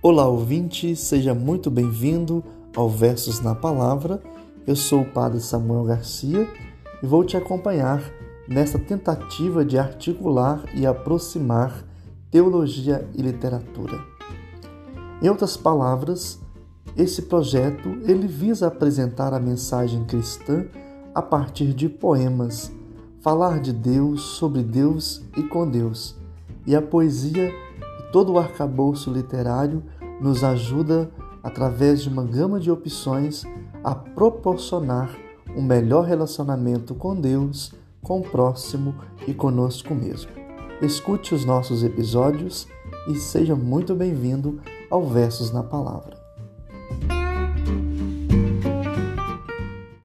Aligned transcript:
Olá, 0.00 0.28
ouvinte, 0.28 0.94
seja 0.94 1.34
muito 1.34 1.68
bem-vindo 1.68 2.44
ao 2.76 2.88
Versos 2.88 3.40
na 3.40 3.52
Palavra. 3.52 4.22
Eu 4.64 4.76
sou 4.76 5.00
o 5.00 5.04
Padre 5.04 5.40
Samuel 5.40 5.82
Garcia 5.86 6.48
e 7.02 7.06
vou 7.06 7.24
te 7.24 7.36
acompanhar 7.36 8.00
nesta 8.46 8.78
tentativa 8.78 9.64
de 9.64 9.76
articular 9.76 10.64
e 10.72 10.86
aproximar 10.86 11.84
teologia 12.30 13.08
e 13.12 13.20
literatura. 13.20 13.98
Em 15.20 15.28
outras 15.28 15.56
palavras, 15.56 16.38
esse 16.96 17.22
projeto 17.22 17.88
ele 18.04 18.28
visa 18.28 18.68
apresentar 18.68 19.34
a 19.34 19.40
mensagem 19.40 20.04
cristã 20.04 20.64
a 21.12 21.20
partir 21.20 21.74
de 21.74 21.88
poemas, 21.88 22.70
falar 23.20 23.58
de 23.58 23.72
Deus, 23.72 24.22
sobre 24.22 24.62
Deus 24.62 25.24
e 25.36 25.42
com 25.42 25.68
Deus. 25.68 26.14
E 26.64 26.76
a 26.76 26.80
poesia 26.80 27.52
todo 28.12 28.32
o 28.32 28.38
arcabouço 28.38 29.10
literário 29.10 29.82
nos 30.20 30.42
ajuda, 30.42 31.10
através 31.42 32.02
de 32.02 32.08
uma 32.08 32.24
gama 32.24 32.58
de 32.58 32.70
opções, 32.70 33.44
a 33.84 33.94
proporcionar 33.94 35.10
um 35.56 35.62
melhor 35.62 36.04
relacionamento 36.04 36.94
com 36.94 37.14
Deus, 37.14 37.72
com 38.02 38.20
o 38.20 38.22
próximo 38.22 38.94
e 39.26 39.34
conosco 39.34 39.94
mesmo. 39.94 40.30
Escute 40.80 41.34
os 41.34 41.44
nossos 41.44 41.82
episódios 41.82 42.68
e 43.08 43.16
seja 43.16 43.56
muito 43.56 43.94
bem-vindo 43.94 44.60
ao 44.90 45.04
Versos 45.04 45.50
na 45.50 45.62
Palavra. 45.62 46.17